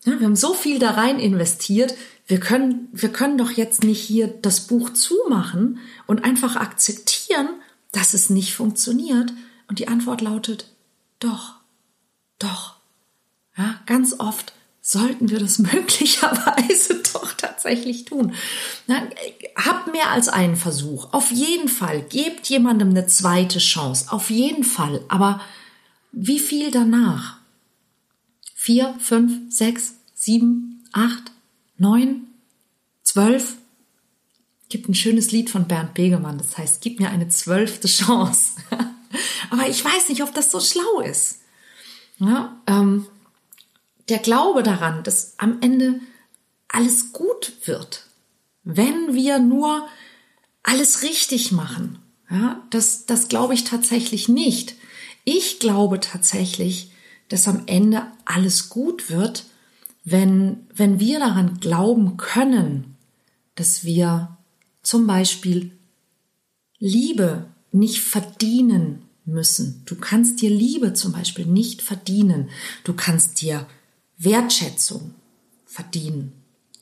ja, 0.05 0.19
wir 0.19 0.27
haben 0.27 0.37
so 0.37 0.55
viel 0.55 0.79
da 0.79 0.93
rein 0.93 1.19
investiert. 1.19 1.95
Wir 2.27 2.41
können, 2.41 2.89
wir 2.93 3.11
können 3.11 3.37
doch 3.37 3.51
jetzt 3.51 3.85
nicht 3.85 4.01
hier 4.01 4.29
das 4.29 4.67
Buch 4.67 4.91
zumachen 4.91 5.79
und 6.07 6.25
einfach 6.25 6.57
akzeptieren, 6.57 7.49
dass 7.93 8.15
es 8.15 8.31
nicht 8.31 8.55
funktioniert. 8.55 9.33
Und 9.71 9.79
die 9.79 9.89
Antwort 9.89 10.21
lautet, 10.21 10.67
doch, 11.19 11.55
doch. 12.39 12.77
Ja, 13.57 13.81
ganz 13.87 14.21
oft 14.21 14.53
sollten 14.83 15.31
wir 15.31 15.39
das 15.39 15.59
möglicherweise 15.61 17.03
doch 17.15 17.33
tatsächlich 17.33 18.05
tun. 18.05 18.35
Na, 18.87 19.03
habt 19.57 19.91
mehr 19.91 20.11
als 20.11 20.29
einen 20.29 20.57
Versuch. 20.57 21.15
Auf 21.15 21.31
jeden 21.31 21.69
Fall. 21.69 22.03
Gebt 22.03 22.49
jemandem 22.49 22.91
eine 22.91 23.07
zweite 23.07 23.61
Chance. 23.61 24.13
Auf 24.13 24.29
jeden 24.29 24.65
Fall. 24.65 25.03
Aber 25.09 25.41
wie 26.13 26.39
viel 26.39 26.71
danach? 26.71 27.41
vier, 28.61 28.95
fünf, 28.99 29.51
sechs, 29.51 29.95
sieben, 30.13 30.85
acht, 30.93 31.33
neun, 31.79 32.27
zwölf. 33.03 33.57
Gibt 34.69 34.87
ein 34.87 34.95
schönes 34.95 35.33
Lied 35.33 35.49
von 35.49 35.67
Bernd 35.67 35.95
Begemann, 35.95 36.37
das 36.37 36.59
heißt, 36.59 36.83
gib 36.83 37.01
mir 37.01 37.09
eine 37.09 37.29
zwölfte 37.29 37.89
Chance. 37.89 38.61
Aber 39.51 39.69
ich 39.69 39.85
weiß 39.85 40.09
nicht, 40.09 40.23
ob 40.23 40.35
das 40.35 40.51
so 40.51 40.61
schlau 40.61 41.01
ist. 41.01 41.41
Ja, 42.19 42.61
ähm, 42.67 43.07
der 44.09 44.19
Glaube 44.19 44.63
daran, 44.63 45.03
dass 45.03 45.35
am 45.39 45.59
Ende 45.61 46.01
alles 46.69 47.13
gut 47.13 47.53
wird, 47.65 48.07
wenn 48.63 49.15
wir 49.15 49.39
nur 49.39 49.89
alles 50.63 51.03
richtig 51.03 51.53
machen. 51.53 51.99
Ja, 52.31 52.63
das, 52.71 53.07
das 53.07 53.29
glaube 53.29 53.55
ich 53.55 53.65
tatsächlich 53.65 54.29
nicht. 54.29 54.75
Ich 55.25 55.59
glaube 55.59 56.01
tatsächlich, 56.01 56.93
dass 57.29 57.49
am 57.49 57.63
Ende 57.67 58.07
alles 58.25 58.69
gut 58.69 59.11
wird, 59.11 59.45
wenn, 60.05 60.67
wenn 60.75 61.01
wir 61.01 61.19
daran 61.19 61.61
glauben 61.61 62.17
können, 62.17 62.97
dass 63.55 63.85
wir 63.85 64.37
zum 64.83 65.07
Beispiel 65.07 65.73
Liebe 66.79 67.47
nicht 67.73 68.01
verdienen 68.01 69.03
müssen. 69.25 69.83
Du 69.87 69.97
kannst 69.97 70.41
dir 70.41 70.51
Liebe 70.51 70.95
zum 70.95 71.13
Beispiel 71.13 71.47
nicht 71.47 71.83
verdienen. 71.83 72.51
Du 72.85 72.95
kannst 72.95 73.41
dir 73.41 73.67
Wertschätzung 74.19 75.15
verdienen. 75.67 76.33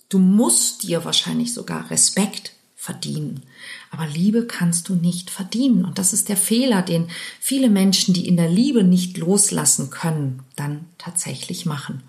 Du 0.08 0.18
musst 0.18 0.84
dir 0.84 1.04
wahrscheinlich 1.04 1.52
sogar 1.52 1.90
Respekt 1.90 2.52
verdienen. 2.74 3.42
Aber 3.90 4.06
Liebe 4.06 4.46
kannst 4.46 4.88
du 4.88 4.94
nicht 4.94 5.30
verdienen. 5.30 5.84
Und 5.84 5.98
das 5.98 6.12
ist 6.12 6.28
der 6.28 6.36
Fehler, 6.36 6.82
den 6.82 7.08
viele 7.40 7.68
Menschen, 7.68 8.14
die 8.14 8.26
in 8.26 8.36
der 8.36 8.48
Liebe 8.48 8.84
nicht 8.84 9.18
loslassen 9.18 9.90
können, 9.90 10.44
dann 10.56 10.86
tatsächlich 10.96 11.66
machen. 11.66 12.02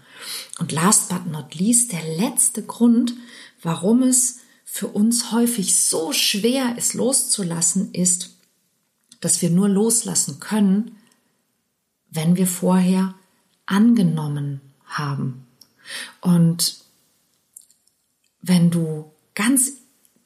Und 0.59 0.71
last 0.71 1.09
but 1.09 1.25
not 1.25 1.55
least, 1.55 1.91
der 1.91 2.03
letzte 2.17 2.63
Grund, 2.63 3.13
warum 3.61 4.03
es 4.03 4.39
für 4.63 4.87
uns 4.87 5.31
häufig 5.31 5.75
so 5.75 6.13
schwer 6.13 6.77
ist 6.77 6.93
loszulassen, 6.93 7.93
ist, 7.93 8.37
dass 9.19 9.41
wir 9.41 9.49
nur 9.49 9.69
loslassen 9.69 10.39
können, 10.39 10.97
wenn 12.09 12.35
wir 12.35 12.47
vorher 12.47 13.13
angenommen 13.65 14.61
haben. 14.85 15.45
Und 16.21 16.77
wenn 18.41 18.71
du 18.71 19.11
ganz, 19.35 19.73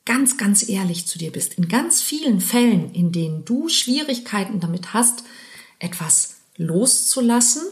ganz, 0.06 0.38
ganz 0.38 0.68
ehrlich 0.68 1.08
zu 1.08 1.18
dir 1.18 1.32
bist, 1.32 1.56
in 1.56 1.68
ganz 1.68 2.02
vielen 2.02 2.40
Fällen, 2.40 2.94
in 2.94 3.12
denen 3.12 3.46
du 3.46 3.70
Schwierigkeiten 3.70 4.60
damit 4.60 4.94
hast, 4.94 5.24
etwas 5.80 6.36
loszulassen, 6.58 7.64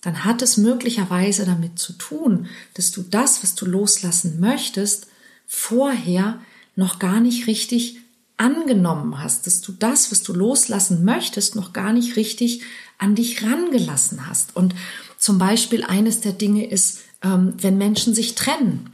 dann 0.00 0.24
hat 0.24 0.42
es 0.42 0.56
möglicherweise 0.56 1.44
damit 1.44 1.78
zu 1.78 1.92
tun, 1.92 2.48
dass 2.74 2.90
du 2.90 3.02
das, 3.02 3.42
was 3.42 3.54
du 3.54 3.66
loslassen 3.66 4.40
möchtest, 4.40 5.06
vorher 5.46 6.40
noch 6.74 6.98
gar 6.98 7.20
nicht 7.20 7.46
richtig 7.46 8.01
angenommen 8.36 9.22
hast, 9.22 9.46
dass 9.46 9.60
du 9.60 9.72
das, 9.72 10.10
was 10.10 10.22
du 10.22 10.32
loslassen 10.32 11.04
möchtest, 11.04 11.56
noch 11.56 11.72
gar 11.72 11.92
nicht 11.92 12.16
richtig 12.16 12.62
an 12.98 13.14
dich 13.14 13.42
rangelassen 13.42 14.26
hast. 14.26 14.56
Und 14.56 14.74
zum 15.18 15.38
Beispiel 15.38 15.84
eines 15.84 16.20
der 16.20 16.32
Dinge 16.32 16.66
ist, 16.66 17.00
ähm, 17.22 17.54
wenn 17.58 17.78
Menschen 17.78 18.14
sich 18.14 18.34
trennen 18.34 18.90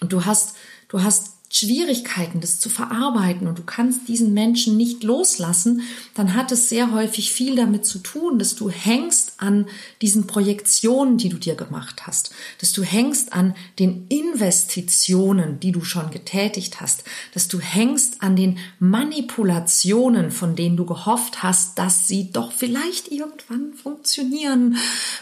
und 0.00 0.12
du 0.12 0.24
hast, 0.24 0.54
du 0.88 1.02
hast 1.02 1.32
Schwierigkeiten, 1.54 2.40
das 2.40 2.58
zu 2.58 2.70
verarbeiten 2.70 3.46
und 3.46 3.58
du 3.58 3.62
kannst 3.62 4.08
diesen 4.08 4.32
Menschen 4.32 4.78
nicht 4.78 5.04
loslassen, 5.04 5.82
dann 6.14 6.34
hat 6.34 6.50
es 6.50 6.70
sehr 6.70 6.92
häufig 6.92 7.30
viel 7.30 7.56
damit 7.56 7.84
zu 7.84 7.98
tun, 7.98 8.38
dass 8.38 8.54
du 8.54 8.70
hängst 8.70 9.34
an 9.36 9.66
diesen 10.00 10.26
Projektionen, 10.26 11.18
die 11.18 11.28
du 11.28 11.36
dir 11.36 11.54
gemacht 11.54 12.06
hast, 12.06 12.32
dass 12.58 12.72
du 12.72 12.82
hängst 12.82 13.34
an 13.34 13.54
den 13.78 14.06
Investitionen, 14.08 15.60
die 15.60 15.72
du 15.72 15.84
schon 15.84 16.10
getätigt 16.10 16.80
hast, 16.80 17.04
dass 17.34 17.48
du 17.48 17.60
hängst 17.60 18.22
an 18.22 18.34
den 18.34 18.56
Manipulationen, 18.78 20.30
von 20.30 20.56
denen 20.56 20.78
du 20.78 20.86
gehofft 20.86 21.42
hast, 21.42 21.78
dass 21.78 22.08
sie 22.08 22.32
doch 22.32 22.50
vielleicht 22.50 23.12
irgendwann 23.12 23.74
funktionieren 23.74 24.78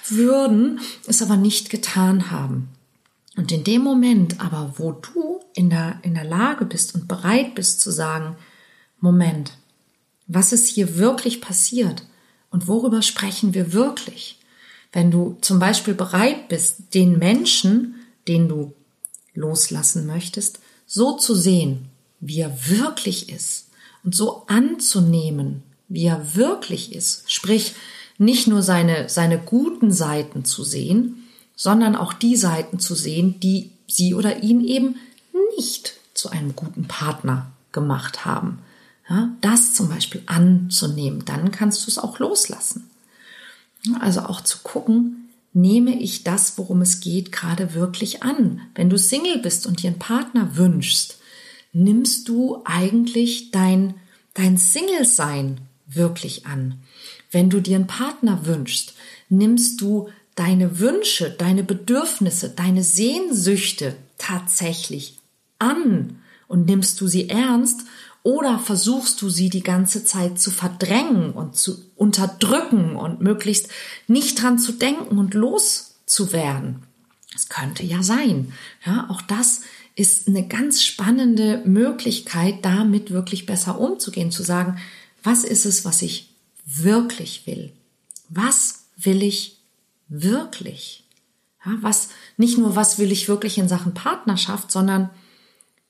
würden, 0.09 0.79
es 1.09 1.23
aber 1.23 1.37
nicht 1.37 1.71
getan 1.71 2.31
haben. 2.31 2.69
Und 3.41 3.51
in 3.53 3.65
dem 3.65 3.81
Moment 3.81 4.39
aber, 4.39 4.75
wo 4.77 4.93
du 4.93 5.41
in 5.55 5.71
der, 5.71 5.99
in 6.03 6.13
der 6.13 6.25
Lage 6.25 6.67
bist 6.67 6.95
und 6.95 7.09
bereit 7.09 7.55
bist 7.55 7.81
zu 7.81 7.91
sagen, 7.91 8.37
Moment, 8.99 9.53
was 10.27 10.53
ist 10.53 10.69
hier 10.69 10.99
wirklich 10.99 11.41
passiert 11.41 12.05
und 12.51 12.69
worüber 12.69 13.01
sprechen 13.01 13.55
wir 13.55 13.73
wirklich? 13.73 14.41
Wenn 14.93 15.11
du 15.11 15.39
zum 15.41 15.59
Beispiel 15.59 15.95
bereit 15.95 16.51
bist, 16.51 16.93
den 16.93 17.19
Menschen, 17.19 17.95
den 18.29 18.47
du 18.47 18.75
loslassen 19.33 20.07
möchtest, 20.07 20.59
so 20.87 21.17
zu 21.17 21.35
sehen, 21.35 21.89
wie 22.21 22.41
er 22.41 22.69
wirklich 22.69 23.31
ist 23.31 23.71
und 24.05 24.15
so 24.15 24.43
anzunehmen, 24.49 25.63
wie 25.89 26.05
er 26.05 26.37
wirklich 26.37 26.95
ist, 26.95 27.33
sprich 27.33 27.73
nicht 28.19 28.49
nur 28.49 28.63
seine, 28.63 29.09
seine 29.09 29.39
guten 29.39 29.93
Seiten 29.93 30.45
zu 30.45 30.63
sehen, 30.63 31.20
sondern 31.61 31.95
auch 31.95 32.15
die 32.15 32.37
Seiten 32.37 32.79
zu 32.79 32.95
sehen, 32.95 33.39
die 33.39 33.71
sie 33.87 34.15
oder 34.15 34.43
ihn 34.43 34.65
eben 34.65 34.97
nicht 35.59 35.93
zu 36.15 36.31
einem 36.31 36.57
guten 36.57 36.89
Partner 36.89 37.53
gemacht 37.71 38.25
haben. 38.25 38.61
Ja, 39.11 39.29
das 39.43 39.75
zum 39.75 39.91
Beispiel 39.91 40.23
anzunehmen, 40.25 41.27
dann 41.27 41.51
kannst 41.51 41.85
du 41.85 41.91
es 41.91 41.99
auch 41.99 42.19
loslassen. 42.19 42.89
Also 44.01 44.21
auch 44.21 44.41
zu 44.41 44.61
gucken, 44.63 45.29
nehme 45.53 46.01
ich 46.01 46.25
das, 46.25 46.57
worum 46.57 46.81
es 46.81 47.01
geht, 47.01 47.31
gerade 47.31 47.75
wirklich 47.75 48.23
an. 48.23 48.63
Wenn 48.75 48.89
du 48.89 48.97
Single 48.97 49.37
bist 49.43 49.67
und 49.67 49.83
dir 49.83 49.91
einen 49.91 49.99
Partner 49.99 50.57
wünschst, 50.57 51.19
nimmst 51.75 52.27
du 52.31 52.63
eigentlich 52.65 53.51
dein, 53.51 53.97
dein 54.33 54.57
Single-Sein 54.57 55.61
wirklich 55.87 56.47
an. 56.47 56.81
Wenn 57.31 57.51
du 57.51 57.61
dir 57.61 57.77
einen 57.77 57.87
Partner 57.87 58.47
wünschst, 58.47 58.95
nimmst 59.29 59.83
du 59.83 60.09
deine 60.41 60.79
Wünsche, 60.79 61.31
deine 61.31 61.63
Bedürfnisse, 61.63 62.49
deine 62.49 62.83
Sehnsüchte 62.83 63.95
tatsächlich 64.17 65.19
an 65.59 66.23
und 66.49 66.65
nimmst 66.65 66.99
du 67.03 67.09
sie 67.09 67.29
ernst 67.29 67.83
oder 68.23 68.59
versuchst 68.59 69.21
du 69.21 69.29
sie 69.29 69.51
die 69.51 69.63
ganze 69.63 70.03
Zeit 70.03 70.41
zu 70.41 70.51
verdrängen 70.51 71.33
und 71.33 71.57
zu 71.57 71.85
unterdrücken 71.95 72.97
und 72.97 73.21
möglichst 73.21 73.69
nicht 74.09 74.43
dran 74.43 74.59
zu 74.59 74.73
denken 74.73 75.19
und 75.19 75.35
loszuwerden? 75.35 76.85
Das 77.35 77.51
könnte 77.51 77.85
ja 77.85 78.03
sein. 78.03 78.55
Ja, 78.87 79.11
auch 79.11 79.21
das 79.21 79.61
ist 79.95 80.27
eine 80.27 80.49
ganz 80.49 80.83
spannende 80.83 81.61
Möglichkeit, 81.67 82.65
damit 82.65 83.11
wirklich 83.11 83.45
besser 83.45 83.79
umzugehen, 83.79 84.31
zu 84.31 84.43
sagen, 84.43 84.79
was 85.23 85.45
ist 85.45 85.67
es, 85.67 85.85
was 85.85 86.01
ich 86.01 86.31
wirklich 86.65 87.47
will? 87.47 87.73
Was 88.31 88.87
will 88.97 89.23
ich 89.23 89.60
wirklich? 90.11 91.05
Ja, 91.65 91.77
was, 91.81 92.11
nicht 92.37 92.59
nur, 92.59 92.77
was 92.77 92.99
will 92.99 93.13
ich 93.13 93.29
wirklich 93.29 93.57
in 93.59 93.69
Sachen 93.69 93.95
Partnerschaft, 93.95 94.71
sondern 94.71 95.11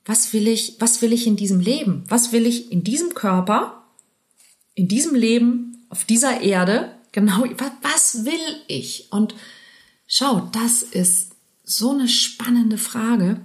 was 0.04 0.32
will 0.32 0.48
ich, 0.48 0.76
was 0.78 1.02
will 1.02 1.12
ich 1.12 1.26
in 1.26 1.36
diesem 1.36 1.60
Leben? 1.60 2.04
Was 2.08 2.32
will 2.32 2.46
ich 2.46 2.70
in 2.70 2.84
diesem 2.84 3.14
Körper, 3.14 3.84
in 4.74 4.88
diesem 4.88 5.14
Leben, 5.14 5.86
auf 5.88 6.04
dieser 6.04 6.40
Erde? 6.40 6.94
Genau, 7.12 7.44
was 7.82 8.24
will 8.24 8.62
ich? 8.68 9.08
Und 9.10 9.34
schau, 10.06 10.48
das 10.52 10.82
ist 10.82 11.32
so 11.64 11.90
eine 11.90 12.08
spannende 12.08 12.78
Frage. 12.78 13.40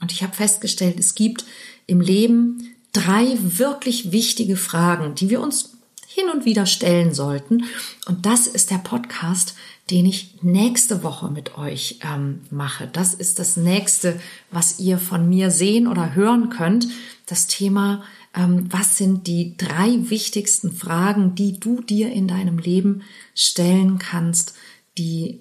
Und 0.00 0.12
ich 0.12 0.22
habe 0.22 0.34
festgestellt, 0.34 0.98
es 0.98 1.14
gibt 1.14 1.44
im 1.86 2.00
Leben 2.00 2.74
drei 2.92 3.36
wirklich 3.40 4.12
wichtige 4.12 4.56
Fragen, 4.56 5.14
die 5.14 5.30
wir 5.30 5.40
uns 5.40 5.76
hin 6.06 6.30
und 6.30 6.44
wieder 6.44 6.66
stellen 6.66 7.12
sollten. 7.12 7.64
Und 8.06 8.24
das 8.24 8.46
ist 8.46 8.70
der 8.70 8.78
Podcast, 8.78 9.54
den 9.90 10.06
ich 10.06 10.42
nächste 10.42 11.02
Woche 11.02 11.30
mit 11.30 11.56
euch 11.56 12.00
ähm, 12.02 12.40
mache. 12.50 12.88
Das 12.92 13.14
ist 13.14 13.38
das 13.38 13.56
nächste, 13.56 14.20
was 14.50 14.80
ihr 14.80 14.98
von 14.98 15.28
mir 15.28 15.50
sehen 15.50 15.86
oder 15.86 16.14
hören 16.14 16.50
könnt. 16.50 16.88
Das 17.26 17.46
Thema, 17.46 18.02
ähm, 18.34 18.66
was 18.70 18.96
sind 18.96 19.28
die 19.28 19.56
drei 19.56 19.96
wichtigsten 20.10 20.72
Fragen, 20.72 21.36
die 21.36 21.60
du 21.60 21.80
dir 21.82 22.10
in 22.12 22.26
deinem 22.26 22.58
Leben 22.58 23.02
stellen 23.34 23.98
kannst, 23.98 24.54
die 24.98 25.40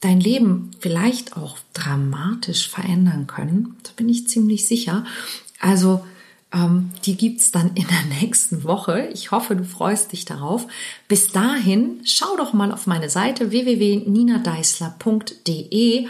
dein 0.00 0.20
Leben 0.20 0.72
vielleicht 0.78 1.36
auch 1.36 1.56
dramatisch 1.72 2.68
verändern 2.68 3.26
können. 3.26 3.76
Da 3.82 3.90
bin 3.96 4.10
ich 4.10 4.28
ziemlich 4.28 4.68
sicher. 4.68 5.06
Also 5.58 6.04
ähm, 6.52 6.90
die 7.04 7.16
gibt's 7.16 7.50
dann 7.50 7.74
in 7.74 7.86
der 7.86 8.04
nächsten 8.20 8.64
Woche. 8.64 9.08
Ich 9.12 9.30
hoffe, 9.30 9.56
du 9.56 9.64
freust 9.64 10.12
dich 10.12 10.24
darauf. 10.24 10.66
Bis 11.08 11.32
dahin, 11.32 12.00
schau 12.04 12.36
doch 12.36 12.52
mal 12.52 12.72
auf 12.72 12.86
meine 12.86 13.10
Seite 13.10 13.50
www.ninadeisler.de 13.50 16.06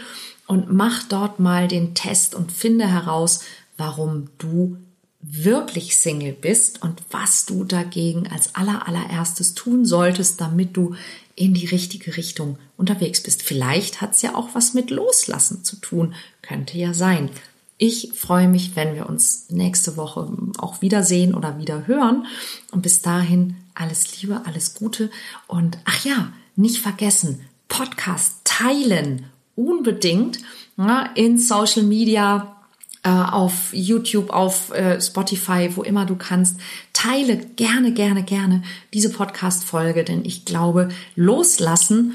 und 0.47 0.71
mach 0.71 1.03
dort 1.03 1.39
mal 1.39 1.67
den 1.67 1.93
Test 1.93 2.35
und 2.35 2.51
finde 2.51 2.87
heraus, 2.87 3.41
warum 3.77 4.29
du 4.37 4.77
wirklich 5.21 5.97
Single 5.97 6.33
bist 6.33 6.81
und 6.81 7.01
was 7.09 7.45
du 7.45 7.63
dagegen 7.63 8.27
als 8.27 8.55
aller 8.55 8.87
allererstes 8.87 9.55
tun 9.55 9.85
solltest, 9.85 10.39
damit 10.39 10.77
du 10.77 10.95
in 11.35 11.53
die 11.53 11.65
richtige 11.65 12.17
Richtung 12.17 12.57
unterwegs 12.77 13.21
bist. 13.21 13.43
Vielleicht 13.43 14.01
hat's 14.01 14.21
ja 14.21 14.35
auch 14.35 14.49
was 14.53 14.73
mit 14.73 14.89
Loslassen 14.89 15.63
zu 15.63 15.75
tun, 15.77 16.15
könnte 16.41 16.77
ja 16.77 16.93
sein. 16.93 17.29
Ich 17.77 18.11
freue 18.15 18.47
mich, 18.47 18.75
wenn 18.75 18.95
wir 18.95 19.07
uns 19.07 19.49
nächste 19.49 19.97
Woche 19.97 20.31
auch 20.57 20.81
wiedersehen 20.81 21.35
oder 21.35 21.59
wieder 21.59 21.85
hören. 21.85 22.25
Und 22.71 22.81
bis 22.81 23.01
dahin 23.01 23.55
alles 23.75 24.19
Liebe, 24.19 24.41
alles 24.45 24.73
Gute. 24.73 25.11
Und 25.45 25.77
ach 25.85 26.03
ja, 26.03 26.33
nicht 26.55 26.79
vergessen, 26.79 27.41
Podcast 27.67 28.37
teilen 28.43 29.25
unbedingt 29.55 30.39
ja, 30.77 31.03
in 31.15 31.37
Social 31.37 31.83
Media, 31.83 32.57
äh, 33.03 33.09
auf 33.09 33.73
YouTube, 33.73 34.31
auf 34.31 34.71
äh, 34.71 34.99
Spotify, 34.99 35.69
wo 35.75 35.83
immer 35.83 36.05
du 36.05 36.15
kannst. 36.15 36.59
Teile 36.93 37.37
gerne, 37.37 37.93
gerne, 37.93 38.23
gerne 38.23 38.63
diese 38.93 39.11
Podcast-Folge, 39.11 40.03
denn 40.03 40.25
ich 40.25 40.45
glaube, 40.45 40.89
loslassen, 41.15 42.13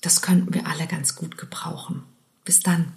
das 0.00 0.22
könnten 0.22 0.54
wir 0.54 0.66
alle 0.66 0.86
ganz 0.86 1.16
gut 1.16 1.36
gebrauchen. 1.36 2.04
Bis 2.44 2.60
dann. 2.60 2.92